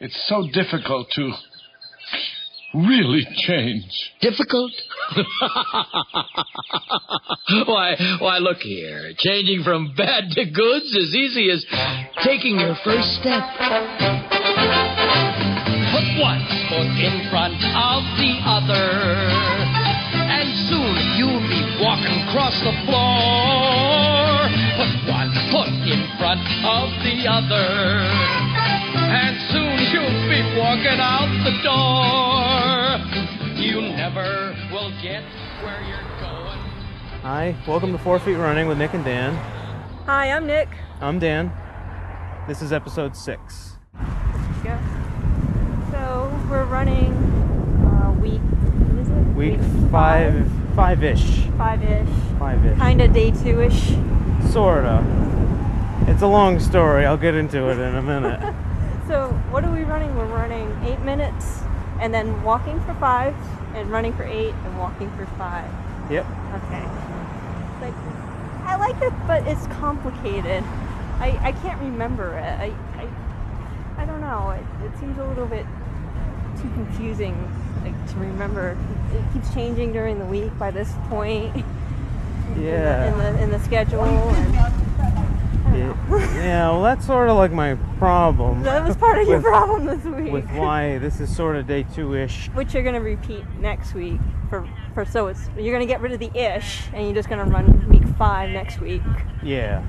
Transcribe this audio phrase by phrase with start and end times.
[0.00, 1.32] It's so difficult to
[2.74, 4.12] really change.
[4.20, 4.72] Difficult?
[7.66, 9.12] why, why, look here.
[9.16, 11.64] Changing from bad to good's as easy as
[12.24, 13.44] taking your first step.
[15.94, 19.30] Put one foot in front of the other,
[20.10, 24.50] and soon you'll be walking across the floor.
[24.74, 28.43] Put one foot in front of the other,
[29.14, 33.54] and soon you'll be walking out the door.
[33.60, 35.22] You never will get
[35.62, 36.58] where you're going.
[37.22, 39.34] Hi, welcome to Four Feet Running with Nick and Dan.
[40.06, 40.68] Hi, I'm Nick.
[41.00, 41.52] I'm Dan.
[42.48, 43.76] This is episode six.
[44.64, 44.78] Yeah.
[45.90, 47.12] So we're running
[47.86, 48.40] uh, week.
[48.40, 49.36] What is it?
[49.36, 52.08] Week five, five-ish, Five-ish.
[52.38, 53.94] five-ish, Kinda day two-ish.
[54.52, 55.02] sorta.
[56.06, 57.06] It's a long story.
[57.06, 58.43] I'll get into it in a minute.
[59.14, 60.12] So what are we running?
[60.16, 61.60] We're running eight minutes,
[62.00, 63.32] and then walking for five,
[63.76, 65.70] and running for eight, and walking for five.
[66.10, 66.26] yep.
[66.52, 66.82] Okay.
[67.80, 67.94] Like,
[68.64, 70.64] I like it, but it's complicated.
[71.20, 72.42] I, I can't remember it.
[72.42, 74.50] I, I, I don't know.
[74.50, 75.64] It, it seems a little bit
[76.60, 77.36] too confusing
[77.84, 78.76] like, to remember.
[79.12, 81.54] It keeps changing during the week by this point
[82.56, 82.56] Yeah.
[82.56, 83.30] in Yeah.
[83.30, 84.02] the in the schedule.
[84.02, 84.54] And
[85.74, 85.94] Yeah,
[86.36, 88.62] yeah, well, that's sort of like my problem.
[88.62, 90.32] that was part of your with- problem this week.
[90.32, 92.48] With why this is sort of day two-ish.
[92.54, 96.20] Which you're gonna repeat next week for for so it's you're gonna get rid of
[96.20, 99.02] the ish and you're just gonna run week five next week.
[99.42, 99.82] Yeah.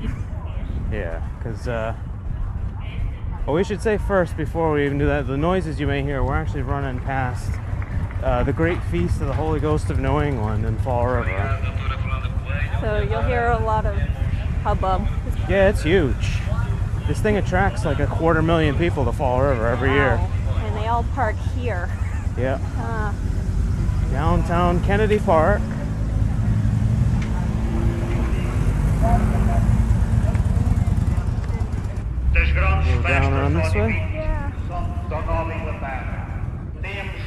[0.91, 1.93] Yeah, because, uh,
[3.45, 6.23] well, we should say first before we even do that, the noises you may hear,
[6.23, 7.51] we're actually running past
[8.23, 11.59] uh, the Great Feast of the Holy Ghost of New England in Fall River.
[12.81, 13.95] So you'll hear a lot of
[14.65, 15.07] hubbub.
[15.47, 16.39] Yeah, it's huge.
[17.07, 20.19] This thing attracts like a quarter million people to Fall River every year.
[20.57, 21.87] And they all park here.
[22.35, 22.57] Yeah.
[22.79, 23.13] Uh,
[24.11, 25.61] Downtown Kennedy Park.
[32.33, 33.89] Das grandes Go down around this way.
[34.13, 34.51] yeah.
[35.09, 36.27] da nova Inglaterra.
[36.81, 37.21] Temos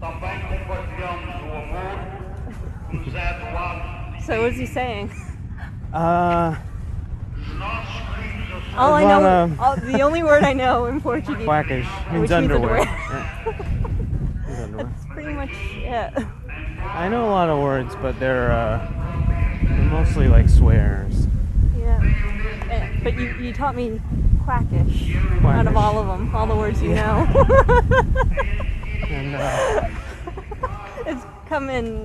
[0.00, 1.98] também compartilhamos o amor
[2.90, 5.10] que nos é doado So what's he saying?
[5.92, 6.50] Uh,
[7.36, 11.46] dos nossos queridos All I know, um, all, the only word I know in Portuguese.
[11.46, 12.80] cuecas means Which means underwear.
[12.80, 13.56] underwear.
[14.50, 14.64] Yeah.
[14.64, 14.84] Underwear.
[14.84, 16.24] That's pretty much it.
[16.82, 18.78] I know a lot of words, but they're, uh,
[19.62, 21.26] they're mostly like swears.
[21.78, 22.00] Yeah.
[22.70, 24.00] Eh, But you, you taught me
[24.44, 27.26] cuecas, out of all of them, all the words you know.
[29.10, 29.88] And uh,
[31.04, 32.04] it's come in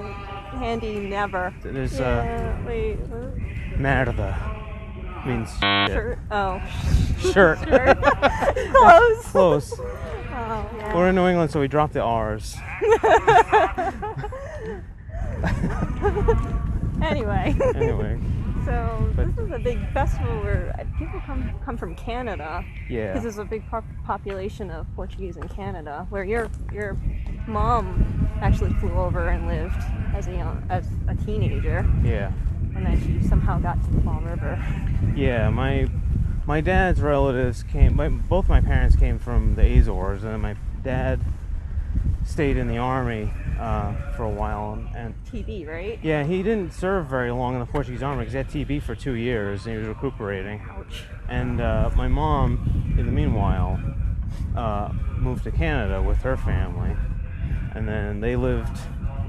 [0.57, 1.53] handy never.
[1.62, 2.96] there's uh, Yeah, wait.
[2.96, 3.34] what?
[3.78, 4.36] Merda.
[5.25, 5.50] Means.
[5.59, 6.19] Shirt.
[6.30, 6.62] Oh.
[7.19, 7.58] Shirt.
[7.68, 8.02] Shirt.
[8.74, 9.25] Close.
[9.28, 9.74] Close.
[9.80, 10.96] Oh, yeah.
[10.96, 12.56] We're in New England, so we drop the R's.
[17.02, 17.56] anyway.
[17.75, 18.19] Anyway,
[18.66, 23.08] So But- this is a big festival where uh, people come come from Canada yeah.
[23.08, 26.06] because there's a big pop- population of Portuguese in Canada.
[26.09, 26.97] Where your your
[27.47, 29.81] mom actually flew over and lived
[30.14, 32.31] as a young as a teenager, Yeah.
[32.75, 34.63] And then she somehow got to the Fall River.
[35.16, 35.88] Yeah, my
[36.46, 37.96] my dad's relatives came.
[37.96, 41.19] My, both my parents came from the Azores, and my dad
[42.24, 44.80] stayed in the army uh, for a while.
[44.96, 46.00] And TB, right?
[46.03, 48.96] yeah, he didn't serve very long in the Portuguese army because he had TB for
[48.96, 50.62] two years, and he was recuperating.
[50.69, 51.03] Ouch.
[51.30, 53.80] And uh, my mom, in the meanwhile,
[54.56, 56.96] uh, moved to Canada with her family,
[57.74, 58.78] and then they lived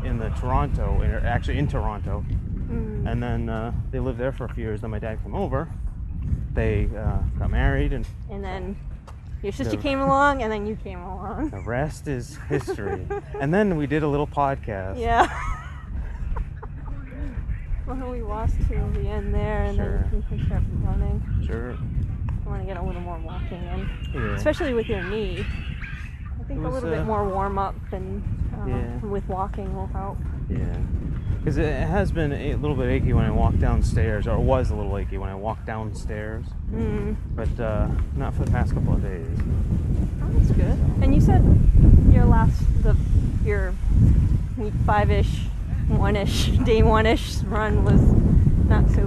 [0.05, 2.25] in the Toronto, actually in Toronto,
[2.69, 3.07] Mm.
[3.11, 4.81] and then uh, they lived there for a few years.
[4.81, 5.69] Then my dad came over.
[6.55, 8.77] They uh, got married, and And then
[9.43, 11.51] your sister The- came along, and then you came along.
[11.51, 13.07] the rest is history.
[13.41, 14.99] and then we did a little podcast.
[14.99, 15.29] Yeah.
[17.87, 19.99] well, we lost to the end there, and Sure.
[20.11, 21.23] then we can start running.
[21.47, 21.73] Sure.
[21.75, 24.35] I want to get a little more walking in, Yeah.
[24.35, 25.45] especially with your knee.
[26.41, 28.23] I think It a little uh, bit more warm up and
[28.61, 28.97] uh, Yeah.
[28.99, 30.17] with walking will help.
[30.49, 30.77] Yeah.
[31.39, 34.71] Because it has been a little bit achy when I walk downstairs, or it was
[34.71, 37.15] a little achy when I walked downstairs, Mm.
[37.37, 39.39] but uh, not for the past couple of days.
[40.21, 40.77] Oh, that's good.
[41.03, 41.43] And you said
[42.13, 42.97] your last, the
[43.45, 43.73] your
[44.59, 45.43] week five ish,
[45.87, 48.01] one ish, day one ish run was
[48.69, 49.07] not so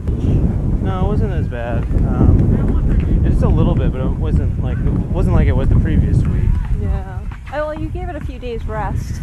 [0.82, 1.84] No, it wasn't as bad.
[2.08, 5.80] Um, just a little bit, but it wasn't like it wasn't like it was the
[5.82, 6.50] previous week.
[6.82, 7.19] Yeah.
[7.52, 9.22] Oh, well, you gave it a few days rest.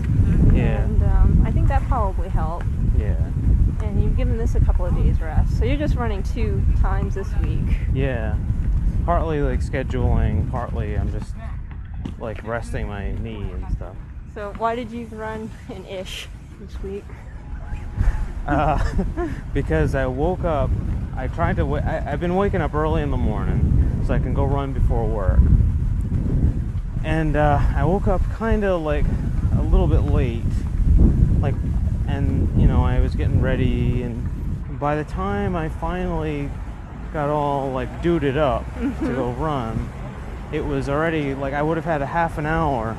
[0.52, 0.82] Yeah.
[0.82, 2.66] And um, I think that probably helped.
[2.98, 3.14] Yeah.
[3.82, 5.58] And you've given this a couple of days rest.
[5.58, 7.60] So you're just running two times this week.
[7.94, 8.36] Yeah.
[9.04, 11.32] Partly like scheduling, partly I'm just
[12.18, 13.94] like resting my knee and stuff.
[14.34, 16.26] So why did you run an ish
[16.60, 17.04] this week?
[18.46, 18.82] Uh,
[19.54, 20.70] because I woke up.
[21.16, 21.66] I tried to.
[21.66, 24.72] wa- I, I've been waking up early in the morning so I can go run
[24.72, 25.38] before work.
[27.04, 29.04] And uh, I woke up kind of like
[29.56, 30.42] a little bit late,
[31.40, 31.54] like,
[32.08, 36.50] and you know I was getting ready, and by the time I finally
[37.12, 39.88] got all like duded up to go run,
[40.52, 42.96] it was already like I would have had a half an hour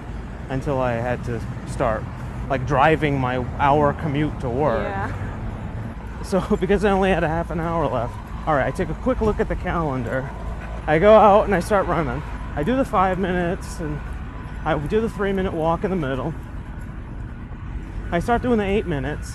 [0.49, 2.03] until I had to start
[2.49, 4.83] like driving my hour commute to work.
[4.83, 5.23] Yeah.
[6.23, 8.13] So because I only had a half an hour left,
[8.45, 10.29] all right, I take a quick look at the calendar.
[10.85, 12.21] I go out and I start running.
[12.57, 13.99] I do the five minutes and
[14.65, 16.33] I do the three minute walk in the middle.
[18.11, 19.33] I start doing the eight minutes.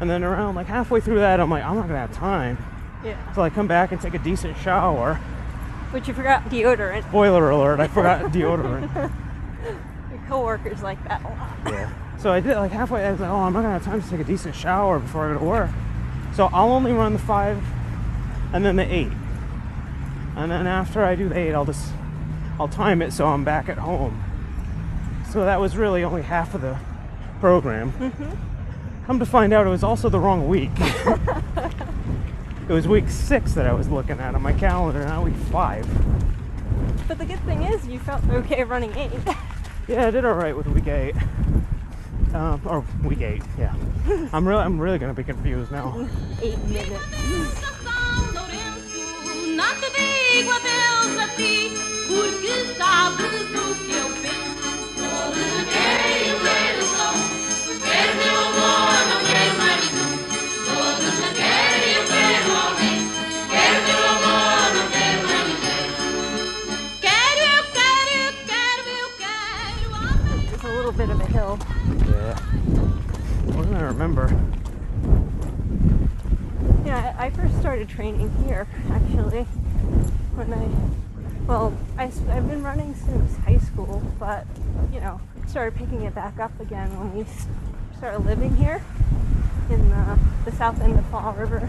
[0.00, 2.58] And then around like halfway through that, I'm like, I'm not gonna have time.
[3.04, 3.32] Yeah.
[3.32, 5.20] So I come back and take a decent shower.
[5.92, 7.04] But you forgot deodorant.
[7.04, 8.92] Spoiler alert, I forgot deodorant.
[10.10, 11.56] Your coworkers like that a lot.
[11.66, 12.18] Yeah.
[12.18, 13.06] So I did like halfway.
[13.06, 15.30] I was like, oh, I'm not gonna have time to take a decent shower before
[15.30, 15.70] I go to work.
[16.34, 17.62] So I'll only run the five,
[18.52, 19.12] and then the eight,
[20.34, 21.92] and then after I do the eight, I'll just
[22.58, 24.22] I'll time it so I'm back at home.
[25.30, 26.78] So that was really only half of the
[27.40, 27.92] program.
[29.06, 30.70] Come to find out, it was also the wrong week.
[30.76, 35.86] it was week six that I was looking at on my calendar, not week five.
[37.06, 39.12] But the good thing is you felt okay running eight.
[39.88, 41.14] Yeah, I did all right with week eight.
[42.34, 43.72] Um, or week eight, yeah.
[44.32, 46.08] I'm really, I'm really gonna be confused now.
[46.42, 47.65] eight minutes.
[49.76, 49.88] São Lourenço, não te
[50.32, 51.72] digo adeus a ti,
[52.06, 54.68] porque sabes o que eu penso.
[54.96, 57.16] Todos querem o ver o som,
[57.84, 60.14] quero meu amor, não quero mais nenhum.
[60.64, 63.00] Todos querem o ver o alguém,
[63.50, 65.86] quero meu amor, não quero mais ninguém.
[67.00, 69.88] Quero, eu quero, eu quero, eu quero.
[70.52, 71.58] It's a little bit of a hill.
[72.08, 72.36] Yeah.
[73.54, 74.26] What did I remember?
[76.84, 79.46] Yeah, I I first started training here actually
[80.36, 80.68] when I,
[81.46, 84.46] well, I, I've been running since high school, but
[84.92, 87.24] you know, started picking it back up again when we
[87.96, 88.82] started living here
[89.70, 91.68] in the, the south end of Fall River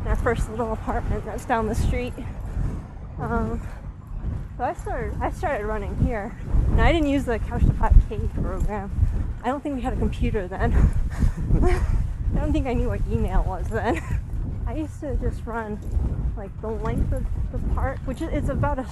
[0.00, 2.12] in our first little apartment that's down the street.
[3.18, 3.60] Um,
[4.56, 6.36] so I started, I started running here,
[6.68, 8.92] and I didn't use the Couch to 5K program.
[9.42, 10.72] I don't think we had a computer then.
[11.62, 14.00] I don't think I knew what email was then.
[14.74, 15.78] I used to just run
[16.36, 18.86] like the length of the park, which is about a,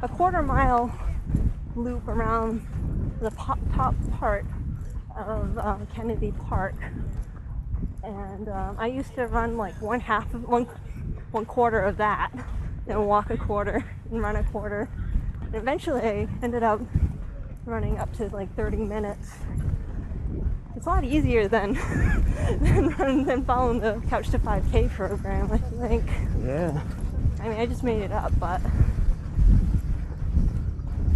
[0.00, 0.96] a quarter mile
[1.74, 2.64] loop around
[3.20, 3.58] the top
[4.12, 4.46] part
[5.16, 6.76] of um, Kennedy Park.
[8.04, 10.68] And um, I used to run like one half of one
[11.32, 12.30] one quarter of that,
[12.86, 14.88] and walk a quarter and run a quarter.
[15.46, 16.80] And eventually, I ended up
[17.64, 19.32] running up to like 30 minutes.
[20.78, 21.72] It's a lot easier than
[22.60, 25.50] than, than following the Couch to 5K program.
[25.50, 26.04] I think.
[26.46, 26.80] Yeah.
[27.40, 28.60] I mean, I just made it up, but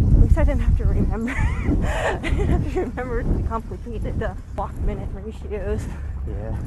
[0.01, 1.31] at least I didn't have to remember.
[1.37, 5.85] I didn't have to remember the complicated uh, walk minute ratios.
[6.27, 6.57] Yeah.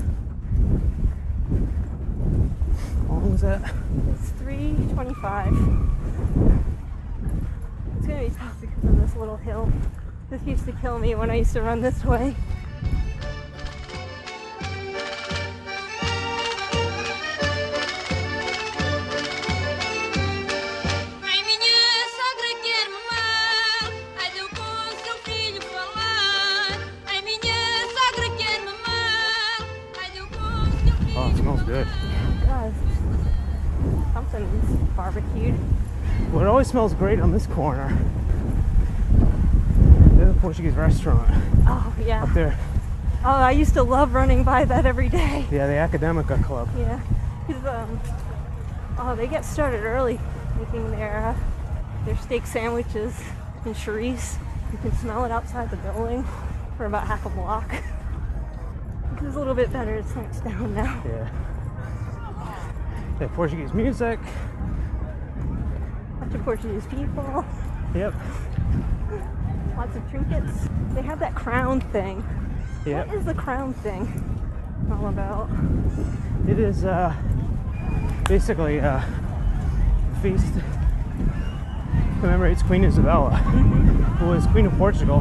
[3.09, 3.75] How long was that?
[4.15, 5.53] It's 325.
[7.99, 9.71] It's gonna be tough because of this little hill.
[10.31, 12.35] This used to kill me when I used to run this way.
[35.13, 35.55] Barbecued.
[36.33, 37.97] Well, it always smells great on this corner.
[40.17, 41.29] There's a Portuguese restaurant
[41.67, 42.25] Oh yeah.
[42.25, 42.59] up there.
[43.25, 45.47] Oh, I used to love running by that every day.
[45.51, 46.69] Yeah, the Academica Club.
[46.77, 47.01] Yeah.
[47.69, 48.01] um,
[48.99, 50.19] oh, they get started early
[50.59, 51.37] making their uh,
[52.05, 53.21] their steak sandwiches
[53.65, 54.39] and chorizo.
[54.73, 56.25] You can smell it outside the building
[56.77, 57.73] for about half a block.
[59.23, 59.95] It's a little bit better.
[59.95, 61.03] It's next down now.
[61.07, 61.31] Yeah.
[63.19, 64.19] They have Portuguese music.
[66.26, 67.45] Bunch of Portuguese people.
[67.95, 68.12] Yep.
[69.76, 70.68] Lots of trinkets.
[70.92, 72.25] They have that crown thing.
[72.85, 73.06] Yep.
[73.06, 74.11] What is the crown thing
[74.90, 75.49] all about?
[76.49, 77.14] It is uh,
[78.28, 79.04] basically a
[80.21, 80.52] feast
[82.18, 83.37] commemorates Queen Isabella,
[84.18, 85.21] who was Queen of Portugal.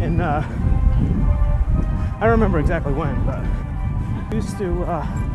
[0.00, 3.44] And uh, I don't remember exactly when, but
[4.32, 5.33] used to uh,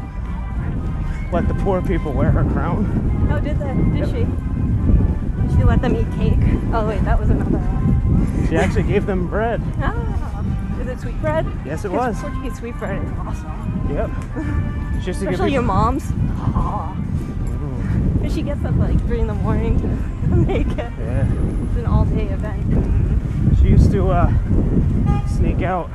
[1.31, 3.27] let the poor people wear her crown.
[3.31, 3.74] Oh, did they?
[3.74, 4.07] Did Yep.
[4.09, 4.25] she?
[5.41, 6.39] Did she let them eat cake.
[6.74, 8.48] Oh wait, that was another one.
[8.48, 9.62] She actually gave them bread.
[9.81, 10.43] Ah,
[10.81, 11.45] is it sweet bread?
[11.65, 12.19] Yes, it was.
[12.19, 13.88] Portuguese sweetbread is awesome.
[13.91, 14.09] Yep.
[15.01, 16.03] She used to give Especially your mom's.
[16.12, 19.88] Mm, And she gets up like three in the morning to
[20.48, 20.77] make it.
[20.77, 21.25] Yeah.
[21.67, 23.57] It's an all-day event.
[23.59, 25.89] She used to uh, sneak out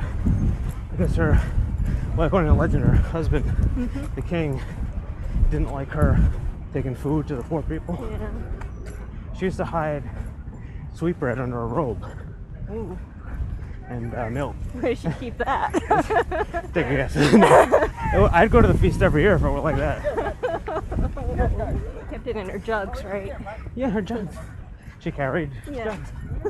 [0.91, 4.15] because her, like well, according to legend, her husband, Mm-hmm.
[4.15, 4.59] the king,
[5.49, 6.17] didn't like her
[6.73, 7.97] taking food to the poor people.
[8.11, 8.29] Yeah.
[9.37, 10.03] She used to hide
[10.93, 12.05] sweetbread under a robe
[12.71, 12.97] Ooh.
[13.89, 14.55] and uh, milk.
[14.73, 15.73] Where does she keep that?
[16.73, 17.15] Take a guess.
[17.33, 18.29] No.
[18.31, 20.03] I'd go to the feast every year if it were like that.
[22.09, 23.33] Kept it in her jugs, right?
[23.75, 24.35] Yeah, her jugs.
[24.99, 25.97] She carried Yeah.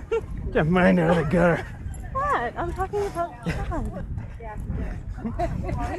[0.54, 0.70] jugs.
[0.70, 1.66] Mine out of the gutter.
[2.14, 2.54] What?
[2.58, 4.06] I'm talking about jugs.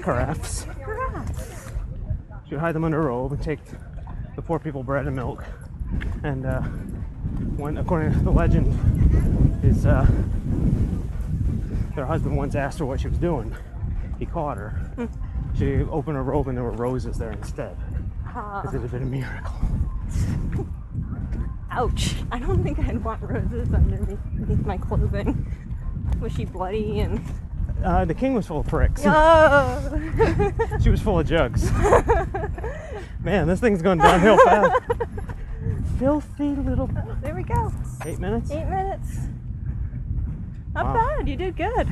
[0.03, 0.67] Carafes.
[0.85, 1.73] Grass.
[2.49, 3.61] She would hide them under a robe and take
[4.35, 5.45] the poor people bread and milk.
[6.23, 6.63] And uh,
[7.57, 8.73] when, according to the legend,
[9.63, 10.07] his uh,
[11.95, 13.55] their husband once asked her what she was doing.
[14.19, 14.93] He caught her.
[15.59, 17.77] She opened her robe and there were roses there instead.
[18.27, 20.67] Because it had been a miracle.
[21.77, 22.15] ouch.
[22.33, 25.47] I don't think I'd want roses underneath my clothing.
[26.21, 27.21] Was she bloody and.
[27.87, 29.03] Uh, the king was full of pricks.
[29.07, 29.93] Oh!
[30.83, 31.71] She was full of jugs.
[33.23, 34.83] Man, this thing's going downhill fast.
[36.01, 36.89] Filthy little.
[37.23, 37.73] there we go.
[38.05, 38.51] Eight minutes?
[38.51, 39.19] Eight minutes.
[40.75, 40.95] Not Wow.
[41.17, 41.29] bad.
[41.29, 41.87] You did good.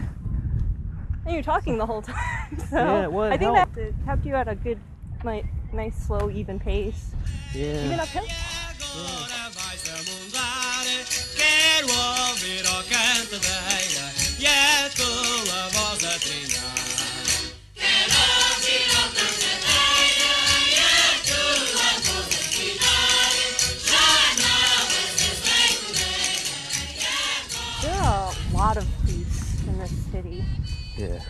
[1.24, 3.74] And you're talking the whole time, so Yeah, well, it I think helped.
[3.76, 4.78] that it kept you at a good,
[5.22, 7.14] like, nice, slow, even pace.
[7.54, 7.66] Yeah.
[7.84, 8.02] Even Yeah.
[8.02, 8.24] uphill.
[14.64, 15.03] Agora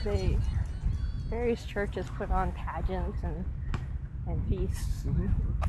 [0.04, 0.36] They
[1.30, 3.44] various churches put on pageants and
[4.26, 5.26] and feasts Mm-hmm.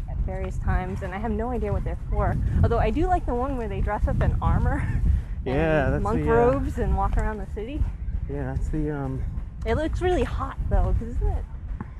[0.09, 2.37] at various times, and I have no idea what they're for.
[2.63, 4.87] Although I do like the one where they dress up in armor.
[5.45, 7.79] Yeah, that's monk the, uh, robes and walk around the city.
[8.27, 9.23] Yeah, that's the um.
[9.63, 11.45] It looks really hot though, because isn't it?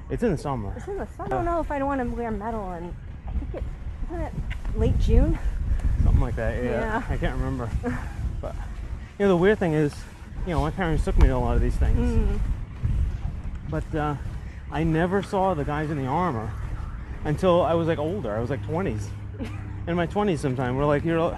[0.09, 0.73] It's in the summer.
[0.75, 1.27] It's in the sun.
[1.27, 2.91] I don't know if I'd want to wear metal, and
[3.27, 3.63] I think it
[4.05, 4.33] isn't it
[4.75, 5.37] late June.
[6.03, 6.63] Something like that.
[6.63, 6.71] Yeah.
[6.71, 7.03] Yeah.
[7.07, 7.69] I can't remember.
[8.41, 8.55] but
[9.19, 9.93] you know, the weird thing is,
[10.45, 12.39] you know, my parents took me to a lot of these things, Mm.
[13.69, 14.15] but uh,
[14.71, 16.51] I never saw the guys in the armor
[17.23, 18.35] until I was like older.
[18.35, 19.07] I was like 20s.
[19.87, 21.37] In my 20s, sometime we're like, you're,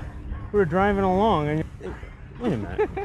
[0.54, 1.96] we were driving along, and you're,
[2.40, 2.96] wait a minute, is,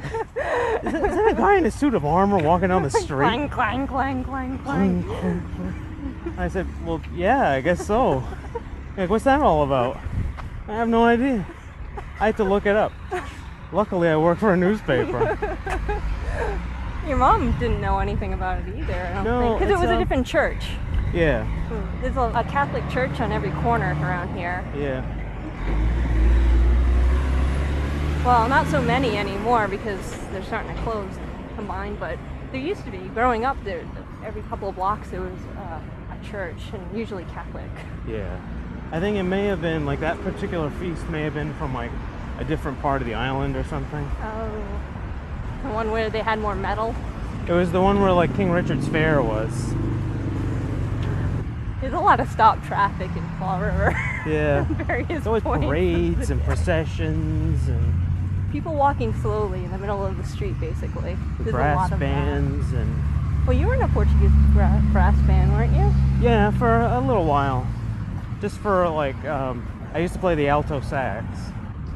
[0.84, 3.08] that, is that a guy in a suit of armor walking down the street?
[3.26, 6.34] Clang, clang, clang, clang, clang.
[6.38, 8.22] I said, well, yeah, I guess so.
[8.96, 9.98] Like, what's that all about?
[10.68, 11.44] I have no idea.
[12.20, 12.92] I had to look it up.
[13.72, 15.38] Luckily, I work for a newspaper.
[17.08, 18.94] Your mom didn't know anything about it either.
[18.94, 20.66] I don't No, think because it was a uh, different church.
[21.12, 21.46] Yeah,
[22.00, 24.64] There's a, a Catholic church on every corner around here.
[24.76, 25.04] yeah.
[28.24, 31.96] Well, not so many anymore because they're starting to close and combine.
[31.96, 32.18] But
[32.52, 32.98] there used to be.
[32.98, 33.84] Growing up, there
[34.24, 35.80] every couple of blocks there was uh,
[36.12, 37.68] a church, and usually Catholic.
[38.06, 38.40] Yeah.
[38.92, 41.90] I think it may have been like that particular feast may have been from like
[42.38, 44.08] a different part of the island or something.
[44.22, 44.80] Oh,
[45.62, 46.94] the one where they had more metal.
[47.48, 49.74] It was the one where like King Richard's Fair was.
[51.80, 53.90] There's a lot of stop traffic in Fall River.
[54.26, 54.64] Yeah.
[54.86, 57.92] Various There's always parades and processions and
[58.52, 61.14] People walking slowly in the middle of the street, basically.
[61.38, 62.04] the There's a brass lot of that.
[62.06, 65.90] bands and Well, you were in a Portuguese bra- brass band, weren't you?
[66.22, 67.66] Yeah, for a little while.
[68.42, 71.24] Just for like, um, I used to play the alto sax.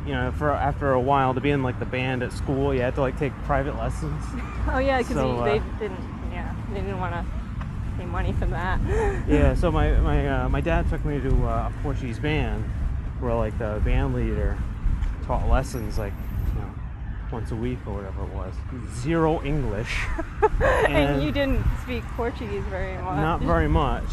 [0.07, 2.81] You know, for after a while to be in like the band at school, you
[2.81, 4.23] had to like take private lessons.
[4.69, 6.01] Oh yeah, because So, they uh, didn't.
[6.33, 7.25] Yeah, they didn't want to
[7.99, 8.81] pay money for that.
[9.29, 12.65] yeah, so my my uh, my dad took me to uh, a Portuguese band,
[13.21, 14.59] where like the band leader
[15.25, 16.13] taught lessons like
[16.55, 16.71] you know
[17.31, 18.55] once a week or whatever it was.
[18.95, 19.97] Zero English,
[20.89, 23.19] and you didn't speak Portuguese very much.
[23.19, 24.05] not very much.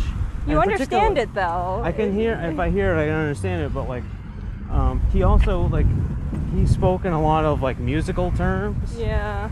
[0.45, 1.81] You And understand it though.
[1.83, 3.73] I can hear if I hear it, I can understand it.
[3.73, 4.03] But like,
[4.72, 5.86] um, he also like
[6.55, 9.50] he spoke in a lot of like musical terms, Yeah,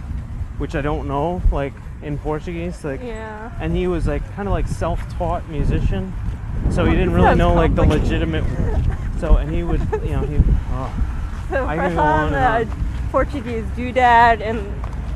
[0.57, 2.83] which I don't know, like in Portuguese.
[2.83, 3.51] Like, yeah.
[3.59, 6.13] and he was like kind of like self-taught musician,
[6.69, 8.43] so he didn't really know like the legitimate.
[9.19, 10.37] So and he would, you know, he.
[10.71, 12.67] Oh, So I go on the
[13.11, 14.65] Portuguese doodad and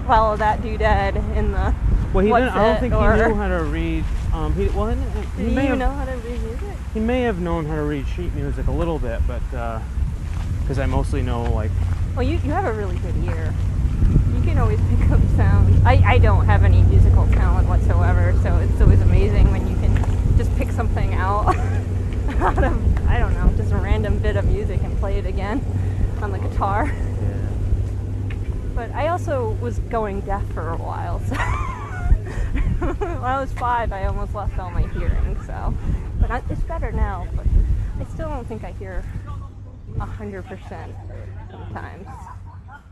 [0.06, 1.74] follow that doodad in the.
[2.14, 2.50] well, he didn't.
[2.50, 4.06] I don't think or- he knew how to read.
[4.36, 6.70] Um, he well, he, he may you have know how to read music?
[6.94, 9.80] he may have known how to read sheet music a little bit, but uh,
[10.60, 11.72] because I mostly know like
[12.18, 13.54] Well, you, you have a really good ear.
[14.36, 15.88] You can always pick up sound.
[15.88, 20.38] I, I don't have any musical talent whatsoever, so it's always amazing when you can
[20.38, 21.56] just pick something out
[22.42, 25.64] out of, I don't know, just a random bit of music and play it again
[26.22, 26.88] on the guitar.
[26.88, 27.50] yeah.
[28.76, 31.36] But I also was going deaf for a while, so
[32.98, 35.42] when I was five, I almost lost all my hearing.
[35.48, 35.74] So,
[36.22, 37.28] but I, it's better now.
[37.36, 37.48] But
[38.00, 39.04] I still don't think I hear
[40.00, 40.94] a hundred percent
[41.50, 42.08] sometimes,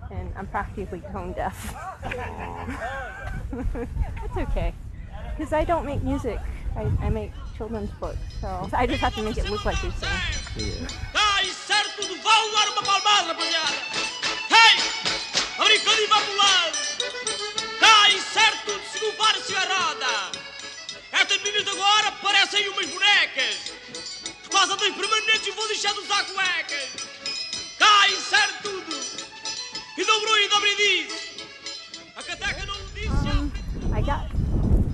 [0.09, 1.75] and I'm practically tone deaf.
[3.51, 4.73] That's okay,
[5.37, 6.39] because I don't make music.
[6.75, 9.91] I, I make children's books, so I just have to make it look like they
[9.91, 10.09] sing.
[10.57, 10.87] Yeah.
[11.13, 11.43] Ai,
[18.33, 20.31] certo de se levar a cigarrada!
[21.11, 23.71] Estas meninas agora parecem umas bonecas!
[24.41, 26.89] Por causa das permanentes vou deixar de usar cuecas!
[27.79, 28.99] Ai, certo tudo!
[29.97, 31.45] E dobrou e dobre diz!
[32.15, 33.27] A cateca não disse!
[33.37, 33.51] Um,
[33.95, 34.31] I got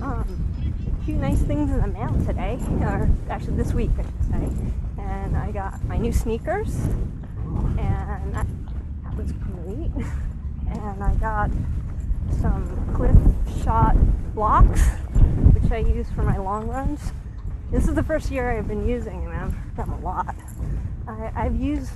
[0.02, 0.24] um,
[1.00, 4.72] a few nice things in the mail today, or actually this week, I should say.
[4.98, 6.74] And I got my new sneakers,
[7.78, 8.46] and that,
[9.02, 9.92] that was great.
[10.72, 11.50] And I got
[12.40, 13.16] some Clif
[13.64, 13.96] Shot
[14.34, 14.82] Bloks,
[15.52, 17.12] which I use for my long runs.
[17.70, 20.34] This is the first year I've been using them, them a lot.
[21.06, 21.92] I, I've used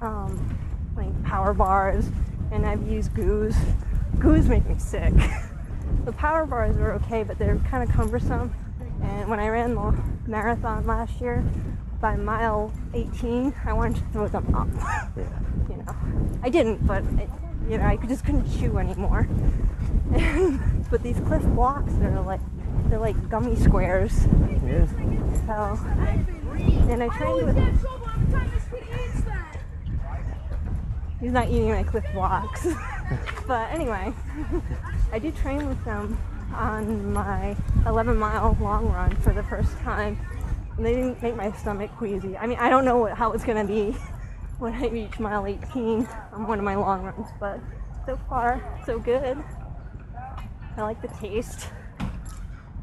[0.00, 0.58] um,
[0.96, 2.08] like power bars,
[2.52, 3.56] and I've used goos.
[4.18, 5.14] Goos make me sick.
[6.04, 8.54] The power bars are okay, but they're kind of cumbersome.
[9.02, 9.94] And when I ran the
[10.26, 11.44] marathon last year,
[12.00, 14.68] by mile 18, I wanted to throw them up.
[15.16, 15.24] Yeah.
[15.68, 15.94] You know,
[16.42, 17.28] I didn't, but it,
[17.70, 19.28] you know, I just couldn't chew anymore.
[20.90, 22.40] but these Clif Bloks, they're like
[22.86, 24.26] they're like gummy squares.
[24.66, 24.86] Yeah.
[25.46, 25.78] So,
[26.90, 27.56] and I trained with.
[31.20, 32.66] He's not eating my Clif Bloks.
[33.46, 34.12] but anyway,
[35.12, 36.18] I did train with them
[36.52, 37.56] on my
[37.86, 40.18] 11 mile long run for the first time.
[40.76, 42.36] And they didn't make my stomach queasy.
[42.36, 43.96] I mean, I don't know what, how it's going to be
[44.60, 47.58] when I reach mile 18 on one of my long runs, but
[48.06, 49.42] so far, so good.
[50.76, 51.68] I like the taste.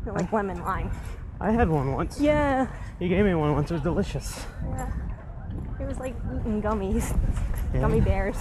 [0.06, 0.92] I like lemon lime.
[1.40, 2.20] I had one once.
[2.20, 2.68] Yeah,
[3.00, 3.70] You gave me one once.
[3.70, 4.46] It was delicious.
[4.70, 4.92] yeah.
[5.80, 7.16] It was like eating gummies,
[7.74, 7.82] Yeah.
[7.82, 8.36] gummy bears.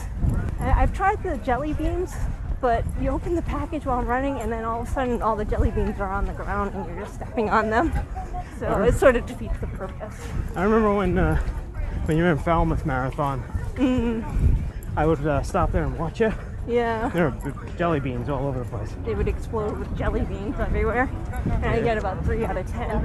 [0.58, 2.14] I, I've tried the jelly beans,
[2.62, 5.36] but you open the package while I'm running, and then all of a sudden, all
[5.36, 7.92] the jelly beans are on the ground, and you're just stepping on them.
[8.58, 10.14] So it sort of defeats the purpose.
[10.54, 11.38] I remember when uh,
[12.06, 13.42] when you were in Falmouth Marathon.
[13.74, 14.24] mm.
[14.96, 16.32] I would uh, stop there and watch you.
[16.68, 18.92] Yeah, There are b- jelly beans all over the place.
[19.04, 21.08] they would explode with jelly beans everywhere,
[21.44, 23.02] and I get about three out of ten.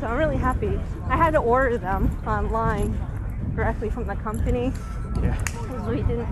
[0.00, 0.78] So I'm really happy.
[1.08, 2.98] I had to order them online
[3.54, 4.70] directly from the company
[5.22, 5.40] Yeah.
[5.44, 6.28] because we didn't.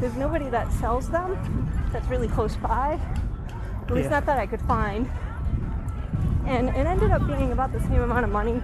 [0.00, 2.98] There's nobody that sells them that's really close by.
[3.82, 4.10] At least Yeah.
[4.20, 5.10] not that I could find.
[6.46, 8.60] And it ended up being about the same amount of money.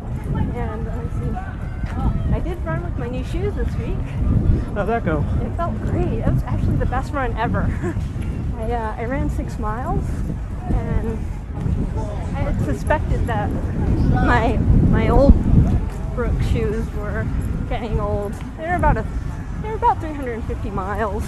[0.54, 1.58] And let me see.
[2.32, 3.96] I did run with my new shoes this week.
[4.74, 5.24] How'd that go?
[5.42, 6.20] It felt great.
[6.20, 7.62] It was actually the best run ever.
[8.58, 10.04] I, uh, I ran six miles,
[10.66, 11.18] and
[12.36, 13.48] I had suspected that
[14.12, 14.56] my
[14.90, 15.34] my old
[16.14, 17.26] Brooks shoes were
[17.68, 18.32] getting old.
[18.56, 19.06] They're about a
[19.62, 21.24] they're about 350 miles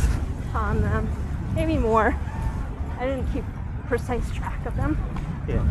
[0.55, 1.09] on them,
[1.55, 2.17] maybe more.
[2.99, 3.45] I didn't keep
[3.87, 4.99] precise track of them.
[5.49, 5.65] Yeah.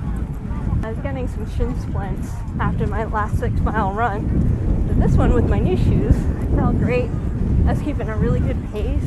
[0.84, 4.86] I was getting some shin splints after my last six mile run.
[4.88, 6.15] But this one with my new shoes
[6.56, 7.10] felt great.
[7.65, 9.04] I was keeping a really good pace.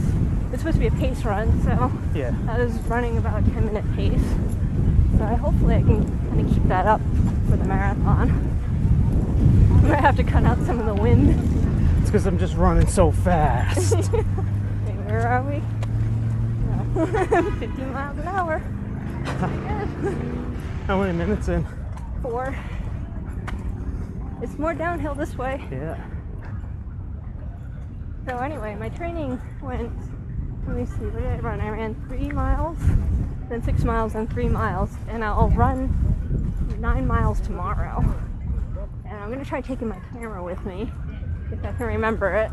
[0.52, 2.34] It's supposed to be a pace run, so Yeah.
[2.48, 4.22] I was running about a 10 minute pace.
[5.18, 7.00] So I hopefully I can kind of keep that up
[7.48, 8.30] for the marathon.
[9.84, 11.30] I might have to cut out some of the wind.
[12.02, 13.94] It's because I'm just running so fast.
[14.12, 14.24] Wait,
[15.06, 15.62] where are we?
[16.94, 17.06] No.
[17.58, 18.62] 15 miles an hour.
[20.86, 21.66] How many minutes in?
[22.22, 22.54] Four.
[24.42, 25.64] It's more downhill this way.
[25.70, 25.96] Yeah.
[28.28, 29.92] So anyway, my training went.
[30.66, 31.04] Let me see.
[31.06, 31.60] What did I run?
[31.60, 32.78] I ran three miles,
[33.48, 35.90] then six miles, then three miles, and I'll run
[36.80, 38.04] nine miles tomorrow.
[39.04, 40.90] And I'm gonna try taking my camera with me
[41.52, 42.50] if I can remember it,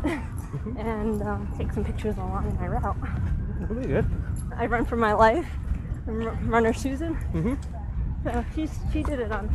[0.76, 2.96] and um, take some pictures along my route.
[3.60, 4.06] That'll be good.
[4.56, 5.46] I run for my life.
[6.06, 7.16] I'm runner Susan.
[7.32, 7.58] Mhm.
[8.24, 9.48] So she's she did it on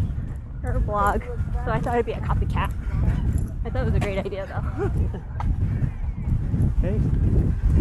[0.63, 1.21] her blog.
[1.65, 2.73] So I thought I'd be a copycat.
[3.65, 4.91] I thought it was a great idea though.
[6.81, 6.99] Hey,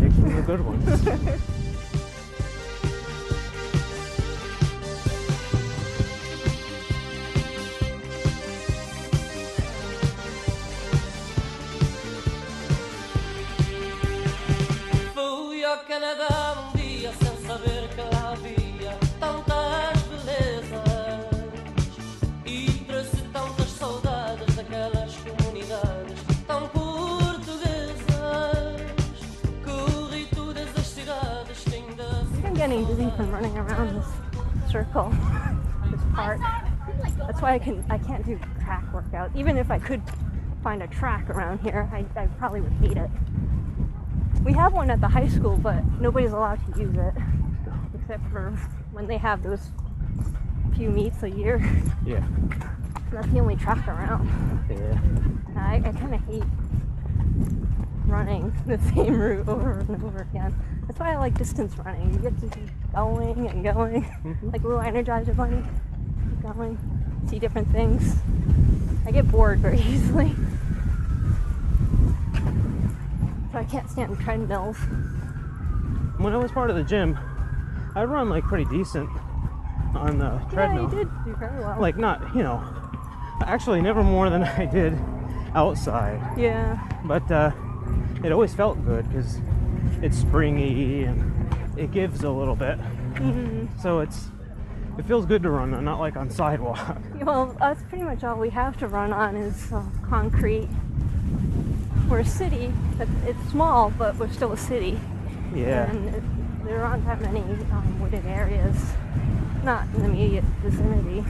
[0.01, 1.07] take some good ones.
[34.75, 35.09] circle,
[35.93, 36.41] this park.
[37.17, 39.37] That's why I can I can't do track workouts.
[39.37, 40.03] Even if I could
[40.65, 43.09] find a track around here, I, I probably would hate it.
[44.43, 47.15] We have one at the high school, but nobody's allowed to use it
[47.95, 48.51] except for
[48.91, 49.71] when they have those
[50.75, 51.63] few meets a year.
[52.05, 52.27] Yeah.
[53.13, 54.29] That's the only track around.
[54.69, 54.99] Yeah.
[55.57, 56.43] I, I kind of hate
[58.07, 60.53] running the same route over and over again.
[60.87, 62.13] That's why I like distance running.
[62.13, 64.03] You get to keep going and going,
[64.43, 65.63] like a little energizer bunny.
[66.43, 66.79] Keep going,
[67.29, 68.17] see different things.
[69.07, 70.35] I get bored very easily.
[73.53, 74.77] So I can't stand treadmills.
[76.19, 77.19] When I was part of the gym,
[77.95, 79.09] I'd run like pretty decent
[79.95, 80.91] on the treadmill.
[80.93, 81.81] Yeah, you did do very well.
[81.81, 82.63] Like not, you know,
[83.43, 84.99] actually never more than I did
[85.55, 86.21] outside.
[86.37, 87.53] yeah, But uh,
[88.25, 89.39] it always felt good because
[90.03, 92.79] it's springy and it gives a little bit.
[92.79, 93.67] Mm-hmm.
[93.81, 94.29] So it's
[94.99, 96.97] it feels good to run, on, not like on sidewalk.
[97.23, 100.69] well, that's pretty much all we have to run on is uh, concrete.
[102.09, 105.01] We're a city, but it's small, but we're still a city.
[105.53, 105.91] Yeah.
[105.91, 106.23] And it,
[106.65, 108.77] there aren't that many um, wooded areas,
[109.65, 111.25] not in the immediate vicinity.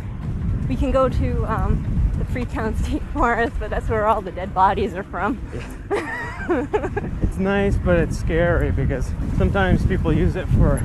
[0.68, 4.52] We can go to um, the Freetown State Forest, but that's where all the dead
[4.54, 5.38] bodies are from.
[7.34, 10.80] It's nice, but it's scary because sometimes people use it for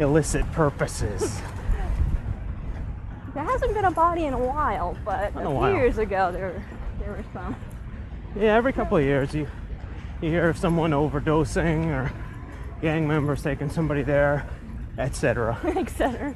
[0.00, 1.38] illicit purposes.
[3.34, 6.64] There hasn't been a body in a while, but a a few years ago there,
[6.98, 7.54] there were some.
[8.34, 9.46] Yeah, every couple of years you
[10.22, 12.10] you hear of someone overdosing or
[12.80, 14.48] gang members taking somebody there,
[14.96, 15.58] etc.
[15.76, 16.34] etc.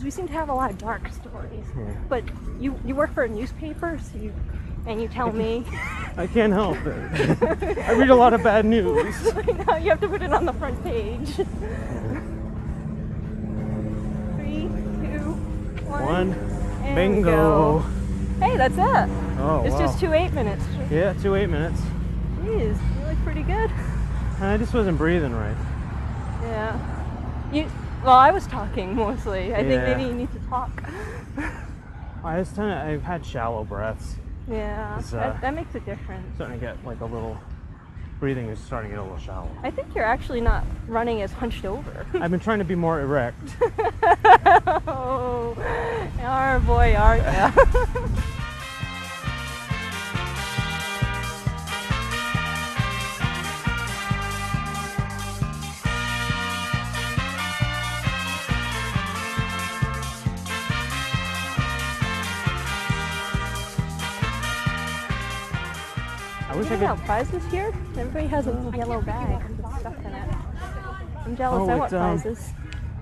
[0.00, 1.66] We seem to have a lot of dark stories.
[1.76, 1.92] Yeah.
[2.08, 2.22] But
[2.60, 4.32] you, you work for a newspaper, so you,
[4.86, 5.64] and you tell me.
[6.16, 7.78] I can't help it.
[7.78, 9.34] I read a lot of bad news.
[9.66, 11.34] now you have to put it on the front page.
[14.36, 14.62] Three,
[15.02, 15.32] two,
[15.84, 16.30] one.
[16.30, 17.80] One bingo.
[17.80, 17.84] go.
[18.40, 19.10] Hey, that's it.
[19.38, 19.80] Oh it's wow.
[19.80, 20.64] just two eight minutes.
[20.90, 21.80] Yeah, two eight minutes.
[22.40, 23.70] Jeez, you look pretty good.
[24.40, 25.56] I just wasn't breathing right.
[26.42, 27.50] Yeah.
[27.52, 27.70] You.
[28.04, 29.54] Well, I was talking mostly.
[29.54, 30.70] I think maybe you need to talk.
[32.24, 34.16] I was kind of I've had shallow breaths.
[34.48, 36.34] Yeah, uh, that, that makes a difference.
[36.36, 37.38] Starting to get like a little
[38.20, 39.50] breathing is starting to get a little shallow.
[39.62, 42.06] I think you're actually not running as hunched over.
[42.14, 43.56] I've been trying to be more erect.
[44.86, 45.56] oh,
[46.20, 47.52] our boy, are ya?
[66.76, 67.00] I wish I Giving could.
[67.00, 67.72] out prizes here?
[67.98, 70.28] Everybody has a yellow bag with stuff in it.
[71.24, 71.68] I'm jealous.
[71.68, 72.50] Oh, I want um, prizes.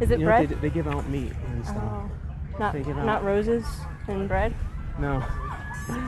[0.01, 0.49] Is it You know, bread?
[0.49, 1.83] they, they give out meat and stuff.
[1.83, 2.11] Oh,
[2.59, 3.65] not not roses
[4.09, 4.55] and bread.
[4.99, 5.21] No.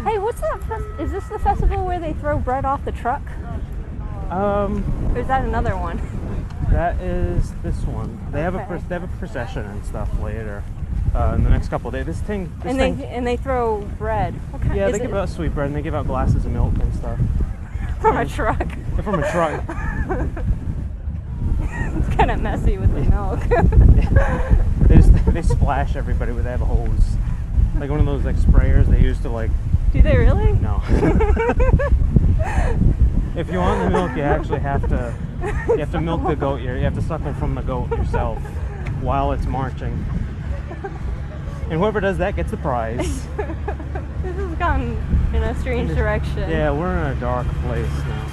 [0.05, 0.97] Hey, what's that?
[1.01, 3.23] Is this the festival where they throw bread off the truck,
[4.31, 4.83] Um,
[5.15, 6.01] or is that another one?
[6.71, 8.19] that is this one.
[8.33, 10.63] They have a they have a procession and stuff later.
[11.15, 12.05] Uh, in the next couple of days.
[12.07, 12.53] This thing.
[12.63, 12.97] This and thing.
[12.99, 14.35] they and they throw bread.
[14.51, 14.77] What kind?
[14.77, 16.95] yeah, they it give out sweet bread and they give out glasses of milk and
[16.95, 17.19] stuff.
[18.07, 18.69] From a truck.
[18.95, 19.65] They're from a truck.
[21.61, 23.41] it's kind of messy with the milk.
[24.89, 27.17] they just they splash everybody with have hose,
[27.79, 29.51] like one of those like sprayers they used to like
[29.93, 30.53] Do they really?
[30.53, 30.81] no.
[33.37, 35.15] if you want the milk, you actually have to
[35.69, 36.61] you have to milk the goat.
[36.61, 38.39] You have to suckle from the goat yourself
[39.01, 40.05] while it's marching.
[41.69, 43.27] And whoever does that gets the prize.
[44.23, 44.83] This has gone
[45.33, 46.51] in a strange direction.
[46.51, 48.27] Yeah, we're in a dark place now.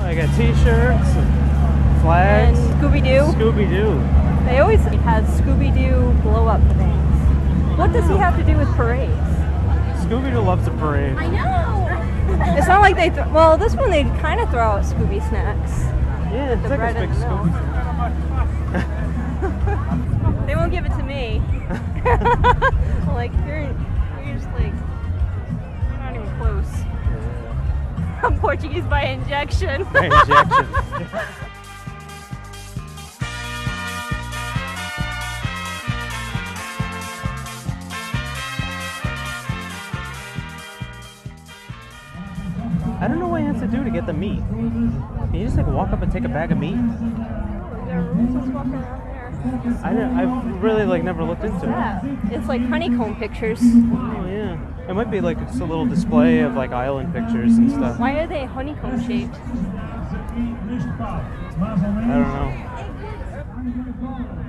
[0.00, 3.32] I got t-shirts, and flags, And Scooby Doo.
[3.38, 4.46] Scooby Doo.
[4.46, 7.78] They always have Scooby Doo blow up things.
[7.78, 9.12] What does he have to do with parades?
[10.04, 11.16] Scooby Doo loves a parade.
[11.16, 11.75] I know.
[12.56, 13.10] It's not like they.
[13.10, 15.72] Th- well, this one they kind of throw out Scooby snacks.
[16.32, 17.26] Yeah, it's The like bread a big and the.
[17.26, 17.66] Scooby.
[20.46, 21.42] They won't give it to me.
[23.14, 23.62] like you're,
[24.24, 26.72] you're just like you're not even close.
[28.22, 29.84] I'm Portuguese by injection.
[29.92, 30.66] By injection.
[43.70, 44.40] to do to get the meat.
[44.48, 46.76] Can you just like walk up and take a bag of meat?
[46.76, 49.80] There are rules just walking around there.
[49.84, 52.32] I don't, I've really like never looked into it.
[52.32, 53.60] It's like honeycomb pictures.
[53.62, 54.58] Oh yeah.
[54.88, 57.98] It might be like just a little display of like island pictures and stuff.
[57.98, 59.36] Why are they honeycomb shaped?
[59.36, 61.22] I
[62.08, 62.52] don't know.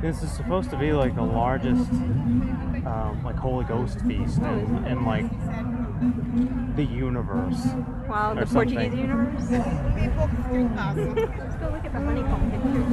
[0.02, 5.06] This is supposed to be like the largest um, like Holy Ghost feast in, in
[5.06, 5.26] like
[6.76, 7.68] the universe.
[8.08, 9.50] Wow, Or the Portuguese universe.
[9.52, 9.66] Let's
[11.58, 12.88] go look at the honeycomb pictures.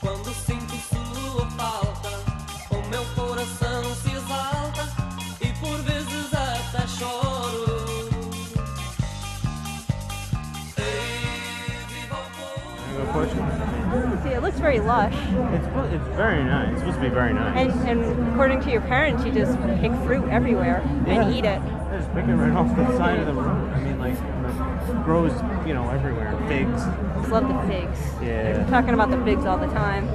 [0.00, 2.08] Quando sinto sua falta,
[2.70, 4.88] o meu coração se exalta
[5.42, 7.64] e por vezes até choro.
[10.78, 12.64] Ei, viva o povo!
[12.88, 14.22] You go push it.
[14.22, 15.14] See, it looks very lush.
[15.52, 16.70] It's it's very nice.
[16.72, 17.56] It's supposed to be very nice.
[17.56, 21.20] And, and according to your parents, you just pick fruit everywhere Yeah.
[21.22, 21.60] and eat it.
[22.10, 23.70] I just pick it right off the side of the road.
[23.70, 25.32] I mean, like it grows,
[25.66, 26.36] you know, everywhere.
[26.48, 26.82] Figs.
[27.20, 27.98] Just love the figs.
[28.20, 28.66] Yeah.
[28.68, 30.08] Talking about the figs all the time.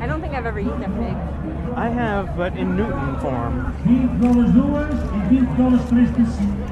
[0.00, 1.76] I don't think I've ever eaten a fig.
[1.76, 3.74] I have, but in Newton form.
[3.82, 4.94] 20 dólares duas
[5.28, 6.68] 20 dólares três de cinco.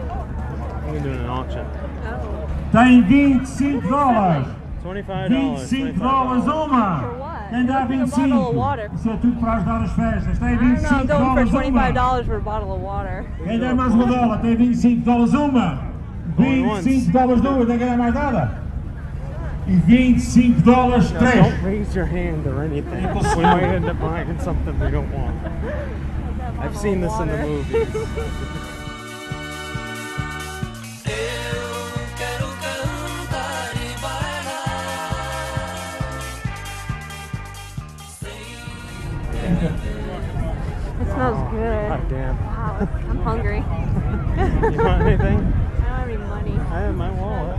[0.87, 1.67] I'm gonna do an auction.
[2.07, 2.47] Oh.
[2.73, 4.47] Tem 25 dólares.
[4.83, 5.71] Twenty-five dollars.
[5.71, 7.26] 25 dólares uma.
[7.51, 7.57] For what?
[7.57, 8.55] Quem dá Look at a bottle of 25?
[8.57, 8.91] water.
[8.95, 10.39] Isso é tudo para ajudar as festas.
[10.39, 13.25] Tem I don't know, I'm 25 going for $25 for a bottle of water.
[13.45, 15.79] Quem der mais uma dólar tem 25 dólares uma.
[16.37, 16.83] Going once.
[16.89, 18.67] 25 dólares duas, tem que dar mais nada.
[19.69, 21.35] E 25 dólares Now, três.
[21.45, 23.03] don't raise your hand or anything.
[23.37, 25.35] we might end up buying something we don't want.
[26.59, 28.63] I've seen this in the movies.
[41.17, 41.89] smells good.
[41.89, 42.37] God damn.
[42.37, 43.65] Wow, I'm hungry.
[44.37, 45.39] You want anything?
[45.39, 46.53] I don't have any money.
[46.53, 47.59] I have my wallet.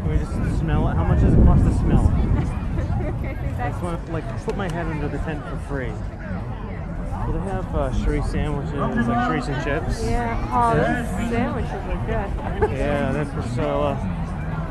[0.00, 0.94] Can we just smell it?
[0.94, 2.12] How much does it cost to smell it?
[3.60, 5.90] I just want to like put my head under the tent for free.
[5.90, 10.02] Well, they have uh, sandwiches, like Sherry's and chips.
[10.04, 12.70] Yeah, oh, those sandwiches are good.
[12.70, 13.98] Yeah, they have Priscilla.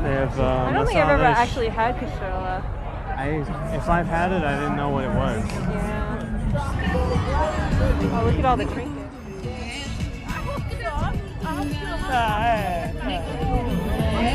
[0.02, 0.40] They have.
[0.40, 2.64] Uh, I don't think I've ever actually had cachola.
[3.18, 3.28] I,
[3.76, 5.44] if I've had it, I didn't know what it was.
[5.44, 5.87] Yeah.
[6.54, 8.94] Oh, look at all the trinkets.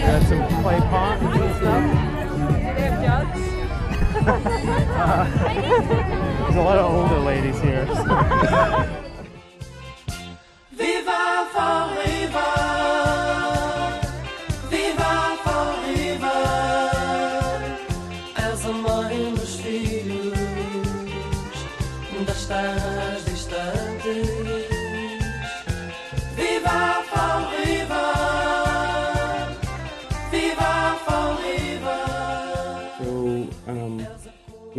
[0.04, 1.84] Got some clay pots and stuff.
[2.52, 3.42] They have jugs.
[6.44, 7.86] There's a lot of older ladies here.
[7.86, 9.00] Viva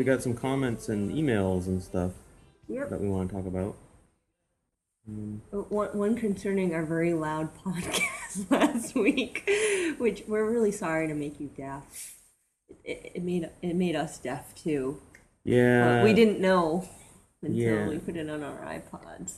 [0.05, 2.13] we got some comments and emails and stuff
[2.69, 2.91] Yep.
[2.91, 3.75] that we want to talk about.
[5.07, 9.51] One, one concerning our very loud podcast last week,
[9.97, 12.17] which we're really sorry to make you deaf.
[12.85, 15.01] It, it made it made us deaf too.
[15.43, 15.97] Yeah.
[15.97, 16.87] But we didn't know
[17.43, 17.89] until yeah.
[17.89, 19.37] we put it on our iPods.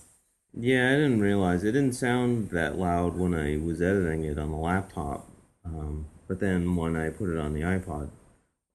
[0.52, 4.50] Yeah, I didn't realize it didn't sound that loud when I was editing it on
[4.50, 5.28] the laptop.
[5.64, 8.10] Um, but then when I put it on the iPod,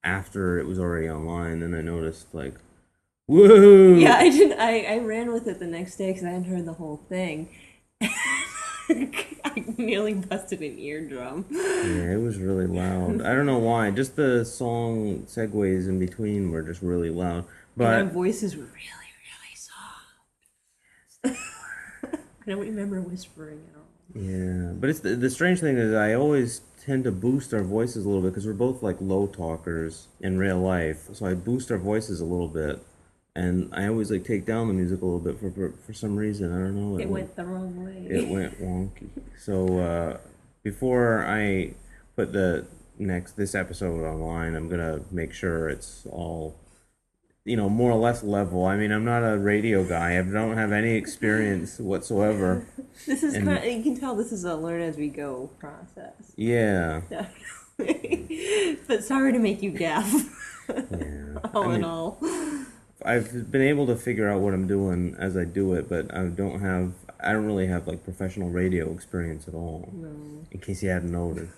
[0.04, 2.56] after it was already online, then I noticed like,
[3.28, 3.94] whoa!
[3.96, 4.60] Yeah, I didn't.
[4.60, 7.50] I, I ran with it the next day because I hadn't heard the whole thing.
[8.04, 11.46] I nearly busted an eardrum.
[11.52, 13.22] Yeah, it was really loud.
[13.22, 13.90] I don't know why.
[13.92, 17.46] Just the song segues in between were just really loud.
[17.78, 21.38] and our But voices were really, really soft.
[22.48, 24.22] I don't remember whispering at all.
[24.22, 28.06] yeah, but it's the, the strange thing is I always tend to boost our voices
[28.06, 31.08] a little bit because we're both like low talkers in real life.
[31.14, 32.80] So I boost our voices a little bit,
[33.36, 36.16] and I always like take down the music a little bit for for, for some
[36.16, 36.52] reason.
[36.52, 37.00] I don't know.
[37.00, 38.08] It went the wrong way.
[38.10, 39.10] it went wonky.
[39.38, 40.18] So uh,
[40.64, 41.74] before I
[42.16, 42.66] put the
[42.98, 46.56] next this episode online, I'm gonna make sure it's all
[47.46, 48.66] you know more or less level.
[48.66, 50.18] I mean, I'm not a radio guy.
[50.18, 52.68] I don't have any experience whatsoever.
[53.08, 55.50] This is And- kind of, you can tell this is a learn as we go
[55.60, 56.14] process.
[56.36, 57.02] Yeah,
[58.88, 60.12] but sorry to make you deaf.
[60.70, 60.82] yeah.
[61.54, 62.20] all I in all.
[63.04, 66.26] I've been able to figure out what I'm doing as I do it, but I
[66.26, 66.94] don't have.
[67.24, 69.90] I don't really have like professional radio experience at all.
[69.94, 70.46] No.
[70.52, 71.52] In case you hadn't noticed.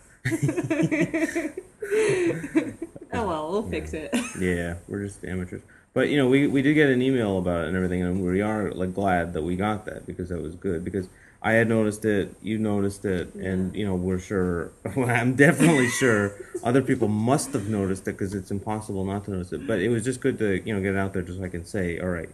[3.14, 4.14] Oh well, we'll fix it.
[4.40, 5.62] Yeah, we're just amateurs.
[5.94, 8.42] But you know, we, we did get an email about it and everything, and we
[8.42, 10.84] are like glad that we got that because that was good.
[10.84, 11.08] Because
[11.42, 14.72] I had noticed it, you noticed it, and you know, we're sure.
[14.96, 19.32] Well, I'm definitely sure other people must have noticed it because it's impossible not to
[19.32, 19.68] notice it.
[19.68, 21.50] But it was just good to you know get it out there just so I
[21.50, 22.30] can say, all right,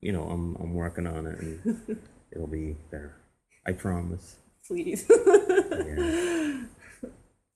[0.00, 1.98] you know, I'm I'm working on it, and
[2.32, 3.16] it'll be there.
[3.66, 4.36] I promise.
[4.66, 5.04] Please.
[5.08, 6.62] Yeah.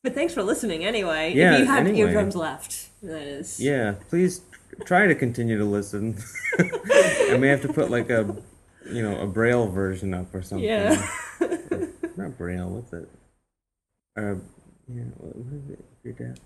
[0.07, 1.33] But thanks for listening anyway.
[1.35, 1.99] Yeah, if you have anyway.
[1.99, 3.59] eardrums left, that is.
[3.59, 4.41] Yeah, please
[4.85, 6.17] try to continue to listen.
[7.29, 8.37] and we have to put like a,
[8.89, 10.65] you know, a braille version up or something.
[10.65, 11.05] Yeah.
[12.17, 12.69] Not braille.
[12.69, 13.09] What's it?
[14.17, 14.37] Uh,
[14.87, 15.03] yeah.
[15.17, 15.85] What, what is it?
[16.05, 16.41] Your dad.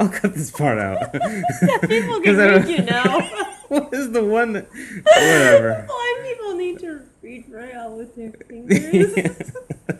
[0.00, 1.12] I'll cut this part out.
[1.88, 3.20] People can I read you now.
[3.68, 4.68] what is the one that?
[4.68, 5.86] Whatever.
[5.86, 9.14] Blind people need to read braille with their fingers.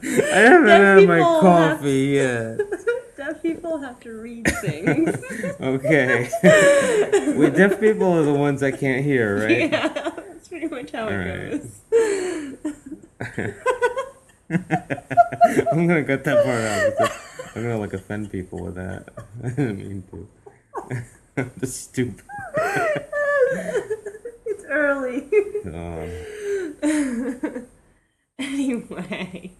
[0.02, 2.58] I haven't had my have- coffee yet.
[3.16, 5.16] Deaf people have to read things.
[5.60, 6.28] Okay.
[7.36, 9.70] we deaf people are the ones that can't hear, right?
[9.70, 11.50] Yeah, that's pretty much how it Alright.
[11.52, 11.68] goes.
[15.70, 16.92] I'm gonna cut that part out.
[16.98, 19.04] because I'm gonna like offend people with that.
[19.44, 20.26] I didn't mean to.
[21.36, 22.24] I'm just stupid.
[24.46, 25.28] it's early.
[25.66, 26.10] Um,
[28.38, 29.52] anyway.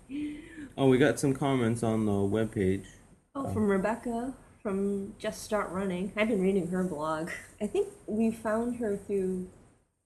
[0.77, 2.87] oh, we got some comments on the webpage.
[3.35, 6.13] Oh, from Rebecca from Just Start Running.
[6.17, 7.31] I've been reading her blog.
[7.61, 9.49] I think we found her through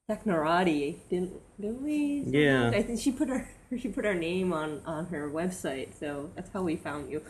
[0.09, 2.23] Technorati, didn't didn't we?
[2.25, 2.69] Yeah.
[2.73, 6.49] I think she put her she put our name on on her website, so that's
[6.51, 7.21] how we found you.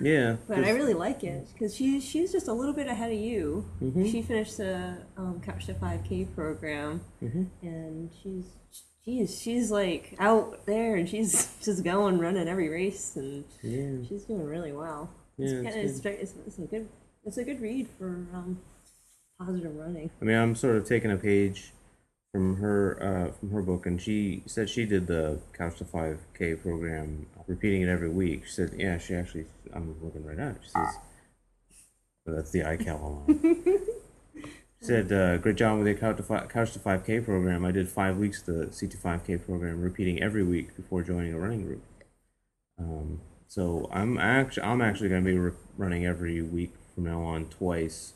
[0.00, 0.36] Yeah.
[0.46, 3.64] But I really like it because she she's just a little bit ahead of you.
[3.82, 4.10] Mhm.
[4.10, 7.48] She finished the um, Couch to 5K program, Mhm.
[7.62, 8.44] and she's
[9.06, 14.06] geez, she's like out there and she's just going running every race, and Yeah.
[14.08, 15.10] she's doing really well.
[15.38, 16.88] Yeah, it's, kinda, it's, very- it's, it's a good
[17.24, 18.58] it's a good read for um,
[19.40, 20.10] positive running.
[20.20, 21.72] I mean, I'm sort of taking a page
[22.32, 22.98] from her
[23.30, 27.82] uh, from her book, and she said she did the Couch to 5K program, repeating
[27.82, 28.44] it every week.
[28.46, 30.60] She said, yeah, she actually, I'm looking right at it.
[30.64, 30.96] She says,
[32.26, 33.78] that's the iCal line.
[34.86, 37.64] Said, uh, great job with the Couch to, Fi- Couch to 5K program.
[37.64, 41.82] I did five weeks the CT5K program, repeating every week before joining a running group.
[42.78, 47.20] Um, so I'm actually I'm actually going to be re- running every week from now
[47.22, 48.12] on twice,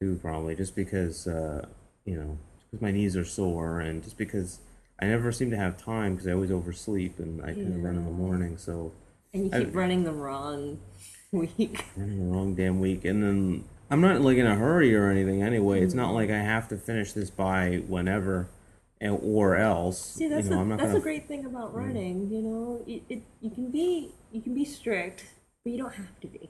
[0.00, 1.66] too probably just because uh,
[2.04, 2.36] you know
[2.70, 4.58] because my knees are sore and just because
[5.00, 7.94] I never seem to have time because I always oversleep and I kind of run
[7.96, 8.56] in the morning.
[8.56, 8.92] So
[9.32, 10.80] And you I- keep running the wrong
[11.32, 11.84] week.
[11.96, 15.42] running the wrong damn week and then I'm not like in a hurry or anything
[15.42, 15.82] anyway.
[15.82, 16.02] It's Mm-hmm.
[16.02, 18.48] not like I have to finish this by whenever
[19.02, 20.00] and or else.
[20.14, 22.30] See, that's you know, not that's gonna the great thing about running.
[22.30, 25.26] You know, it, it you can be you can be strict,
[25.62, 26.48] but you don't have to be.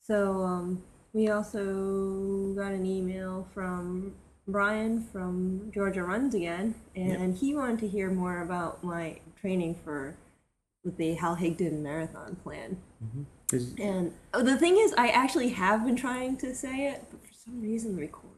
[0.00, 4.14] So um, we also got an email from
[4.46, 10.14] Brian from Georgia Runs again, and he wanted to hear more about my training for
[10.84, 12.76] with the Hal Higdon marathon plan.
[13.52, 17.32] And oh, the thing is, I actually have been trying to say it, but for
[17.32, 18.36] some reason the recorder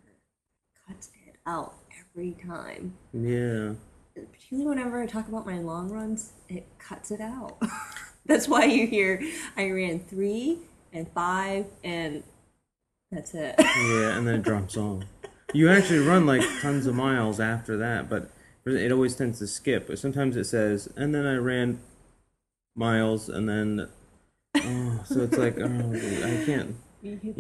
[0.87, 3.73] cuts it out every time yeah.
[4.14, 7.61] particularly whenever I talk about my long runs, it cuts it out.
[8.27, 9.23] that's why you hear
[9.57, 10.59] I ran three
[10.92, 12.23] and five, and
[13.11, 13.55] that's it.
[13.59, 15.05] Yeah, and then it drops off.
[15.55, 18.31] You actually run like tons of miles after that, but
[18.66, 19.87] it always tends to skip.
[19.87, 21.81] But sometimes it says, and then I ran
[22.77, 23.88] miles, and then
[24.64, 26.77] oh, so it's like oh, I can't.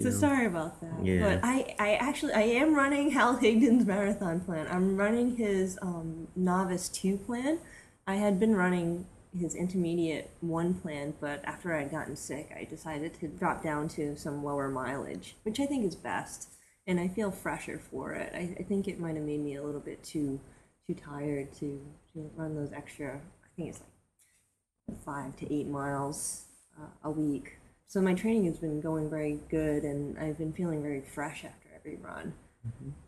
[0.00, 0.10] so know.
[0.10, 1.04] sorry about that.
[1.04, 1.20] Yeah.
[1.20, 4.66] But I, I actually I am running Hal Higdon's marathon plan.
[4.70, 7.58] I'm running his um, novice two plan.
[8.06, 9.06] I had been running
[9.38, 14.16] his intermediate one plan, but after I'd gotten sick, I decided to drop down to
[14.16, 16.48] some lower mileage, which I think is best,
[16.86, 18.32] and I feel fresher for it.
[18.34, 20.40] I, I think it might have made me a little bit too
[20.86, 21.80] too tired to,
[22.14, 23.16] to run those extra.
[23.16, 26.47] I think it's like five to eight miles
[26.80, 27.58] uh, a week.
[27.86, 31.68] So my training has been going very good, and I've been feeling very fresh after
[31.74, 32.34] every run.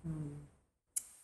[0.06, 0.36] Um,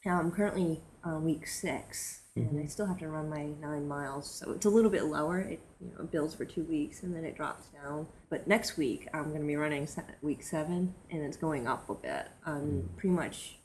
[0.04, 4.30] now I'm currently on week 6 and I still have to run my nine miles,
[4.30, 5.40] so it's a little bit lower.
[5.40, 8.06] It you know it builds for two weeks, and then it drops down.
[8.28, 9.88] But next week I'm going to be running
[10.20, 13.56] week seven, and it's going up a bit, um, pretty much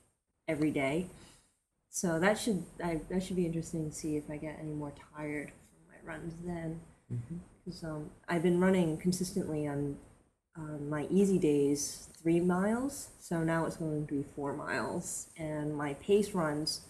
[0.48, 1.08] every day.
[1.90, 4.94] So that should I, that should be interesting to see if I get any more
[5.16, 6.80] tired from my runs then.
[7.64, 9.98] Because um, I've been running consistently on
[10.58, 15.76] on my easy days three miles, so now it's going to be four miles, and
[15.76, 16.82] my pace runs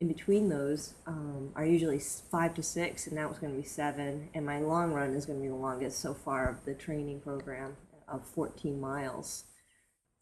[0.00, 3.66] in between those um, are usually five to six, and now it's going to be
[3.66, 6.74] seven, and my long run is going to be the longest so far of the
[6.74, 7.76] training program
[8.08, 9.44] of 14 miles.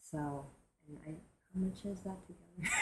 [0.00, 0.46] So,
[1.06, 2.74] I, how much is that together?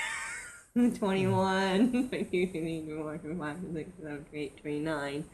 [0.99, 5.25] 21, 22, 24, 25, 26, 27, 28, 29.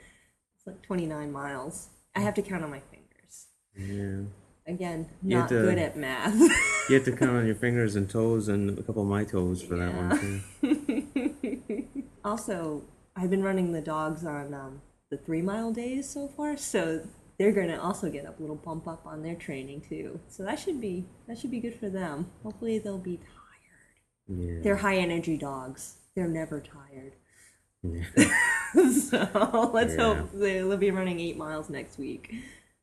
[0.64, 1.88] It's like 29 miles.
[2.14, 3.46] I have to count on my fingers.
[3.76, 4.26] Yeah.
[4.72, 6.34] Again, You have not to- good at math.
[6.88, 9.62] You have to count on your fingers and toes and a couple of my toes
[9.62, 11.86] for that one too.
[12.24, 12.82] also,
[13.14, 17.06] I've been running the dogs on um, the three mile days so far, so
[17.38, 20.18] they're gonna also get a little bump up on their training too.
[20.28, 22.26] So that should be that should be good for them.
[22.42, 24.38] Hopefully, they'll be tired.
[24.40, 24.60] Yeah.
[24.62, 25.98] They're high energy dogs.
[26.16, 27.12] They're never tired.
[28.74, 30.14] So let's Yeah.
[30.14, 32.34] hope they'll be running eight miles next week.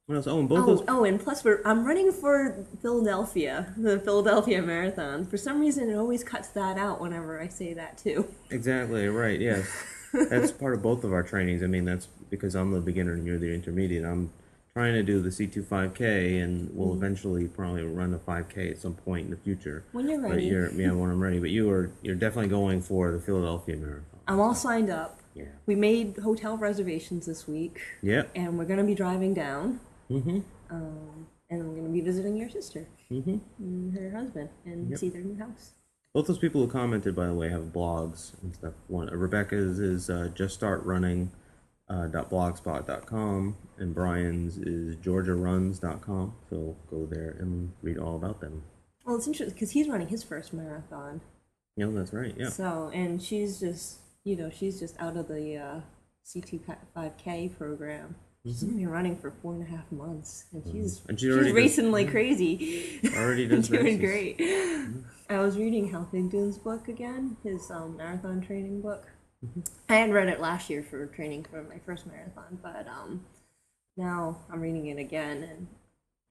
[0.06, 0.28] What else?
[0.28, 0.86] Oh, and both Oh, those.
[0.88, 5.26] oh, and plus we're I'm running for Philadelphia, the Philadelphia Marathon.
[5.26, 8.26] For some reason, it always cuts that out whenever I say that too.
[8.52, 9.40] Exactly right.
[9.40, 9.68] Yes,
[10.30, 11.64] that's part of both of our trainings.
[11.64, 14.04] I mean, that's because I'm the beginner and you're the intermediate.
[14.06, 14.32] I'm
[14.74, 16.98] trying to do the C2 5K, and we'll Mm-hmm.
[17.04, 19.84] eventually probably run a 5K at some point in the future.
[19.92, 20.46] When you're But ready.
[20.46, 21.40] you're, yeah, when I'm ready.
[21.40, 24.19] But you are you're definitely going for the Philadelphia Marathon.
[24.30, 25.20] I'm all signed up.
[25.34, 25.46] Yeah.
[25.66, 28.32] We made hotel reservations this week, Yep.
[28.36, 29.80] and we're gonna be driving down.
[30.10, 30.40] Mm-hmm.
[30.70, 33.38] Um, and we're gonna be visiting your sister mm-hmm.
[33.58, 35.00] and her husband and Yep.
[35.00, 35.74] see their new house.
[36.14, 38.74] Both those people who commented, by the way, have blogs and stuff.
[38.88, 41.30] One, Rebecca's is uh, juststartrunning.
[41.90, 46.36] Uh, blogspot.com and Brian's is georgiaruns.com.
[46.48, 48.62] So go there and read all about them.
[49.04, 51.22] Well, it's interesting because he's running his first marathon.
[51.76, 52.36] Yeah, that's right.
[52.38, 52.50] Yeah.
[52.50, 55.80] So, and she's just, you know, she's just out of the uh,
[56.26, 56.62] C2
[56.96, 58.16] 5K program.
[58.46, 58.78] She's Mm-hmm.
[58.78, 61.56] been running for four and a half months, and she's And she she's already does-
[61.56, 63.00] racing like crazy.
[63.18, 64.00] Already does doing races.
[64.00, 64.42] great.
[65.30, 69.06] I was reading Hal Higdon's book again, his um, marathon training book.
[69.46, 69.60] Mm-hmm.
[69.90, 73.26] I had read it last year for training for my first marathon, but um,
[73.98, 75.68] now I'm reading it again, and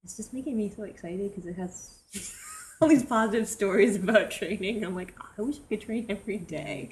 [0.03, 1.99] it's just making me so excited because it has
[2.81, 4.83] all these positive stories about training.
[4.85, 6.87] I'm like, "Oh, I wish I could train every day.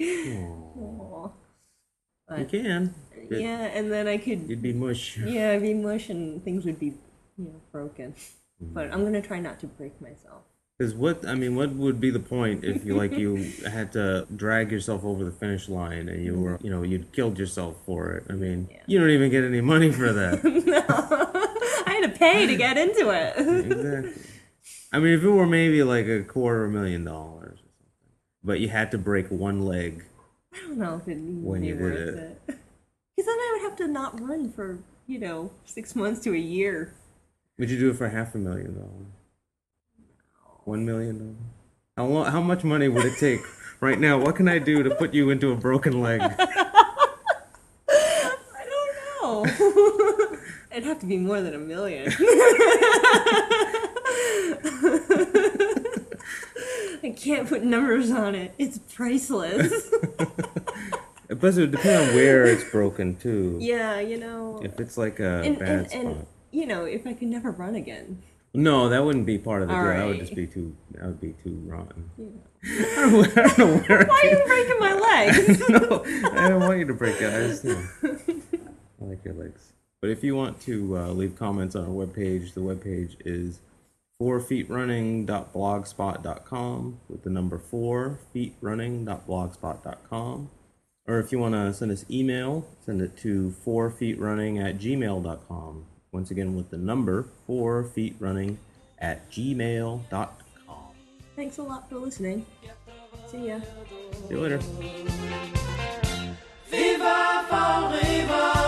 [0.78, 1.30] Aw.
[2.36, 2.94] You can.
[3.30, 5.16] Yeah, and then I could You'd be mush.
[5.16, 6.92] yeah, I'd be mush and things would be,
[7.38, 8.12] you know, broken.
[8.62, 8.74] Mm-hmm.
[8.74, 10.42] But I'm gonna try not to break myself.
[10.78, 13.36] Because what I mean, what would be the point if you like you
[13.66, 17.38] had to drag yourself over the finish line and you were, you know, you'd killed
[17.38, 18.24] yourself for it?
[18.28, 20.40] I mean, you don't even get any money for that.
[21.86, 23.34] I had to pay to get into it.
[23.72, 24.22] exactly.
[24.92, 28.12] I mean, if it were maybe like a quarter of a million dollars or something,
[28.42, 30.04] but you had to break one leg.
[30.54, 32.40] I don't know if even When be you did worth it.
[32.48, 32.58] it.
[33.16, 34.78] Because then I would have to not run for,
[35.08, 36.94] you know, six months to a year.
[37.58, 39.06] Would you do it for half a million dollars?
[40.64, 41.36] One million dollars?
[41.96, 43.40] How long, How much money would it take
[43.80, 44.18] right now?
[44.18, 46.20] What can I do to put you into a broken leg?
[47.90, 49.44] I don't know.
[50.70, 52.12] It'd have to be more than a million.
[57.08, 58.52] I can't put numbers on it.
[58.58, 59.88] It's priceless.
[61.40, 63.56] Plus, it would depend on where it's broken too.
[63.60, 64.60] yeah, you know.
[64.62, 66.04] If it's like a and, bad and, spot.
[66.04, 68.22] and you know, if I could never run again.
[68.52, 69.84] No, that wouldn't be part of the deal.
[69.84, 70.76] That would just be too.
[70.92, 72.10] That would be too rotten.
[72.18, 72.26] Yeah.
[72.64, 74.04] I don't know, I don't know where.
[74.06, 75.68] Why are you breaking my legs?
[75.68, 76.04] no,
[76.38, 77.32] I don't want you to break it.
[77.32, 78.40] I just, you know,
[79.00, 79.72] I like your legs.
[80.02, 83.60] But if you want to uh, leave comments on our webpage, the webpage is
[84.20, 90.50] fourfeetrunning.blogspot.com with the number four feetrunning.blogspot.com.
[91.06, 95.86] Or if you want to send us email, send it to fourfeetrunning at gmail.com.
[96.12, 98.58] Once again, with the number fourfeetrunning
[98.98, 100.28] at gmail.com.
[101.36, 102.44] Thanks a lot for listening.
[103.28, 103.60] See ya.
[104.28, 104.58] See you later.
[106.66, 108.04] Viva Fall River!
[108.04, 108.67] Viva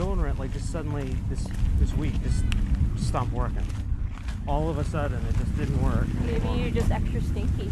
[0.00, 1.46] deodorant like just suddenly this
[1.78, 2.44] this week just
[2.96, 3.66] stopped working.
[4.46, 6.06] All of a sudden, it just didn't work.
[6.24, 7.70] Maybe you're just extra stinky.